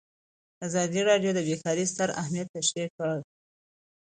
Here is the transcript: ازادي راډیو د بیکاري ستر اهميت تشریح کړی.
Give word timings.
ازادي 0.67 1.01
راډیو 1.09 1.31
د 1.35 1.39
بیکاري 1.47 1.85
ستر 1.91 2.09
اهميت 2.21 2.47
تشریح 2.55 2.87
کړی. 2.97 3.19